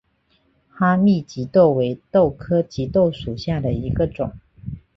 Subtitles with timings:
[0.67, 4.33] 哈密棘豆为豆科棘豆属下的一个种。